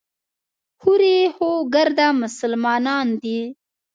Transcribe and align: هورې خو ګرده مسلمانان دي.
هورې 0.81 1.17
خو 1.35 1.49
ګرده 1.73 2.07
مسلمانان 2.21 3.07
دي. 3.21 3.39